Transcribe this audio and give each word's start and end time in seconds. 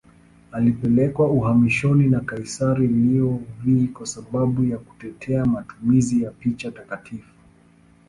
Alipelekwa 0.51 1.27
uhamishoni 1.31 2.07
na 2.07 2.19
kaisari 2.19 2.87
Leo 2.87 3.39
V 3.63 3.87
kwa 3.93 4.05
sababu 4.07 4.63
ya 4.63 4.77
kutetea 4.77 5.45
matumizi 5.45 6.23
ya 6.23 6.31
picha 6.31 6.71
takatifu. 6.71 7.33